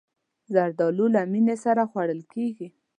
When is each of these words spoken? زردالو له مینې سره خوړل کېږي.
زردالو 0.53 1.05
له 1.15 1.21
مینې 1.31 1.55
سره 1.65 1.81
خوړل 1.91 2.21
کېږي. 2.33 2.67